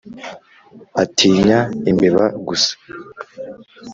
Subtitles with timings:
[1.03, 1.59] Atinya
[1.91, 2.71] imbeba gusa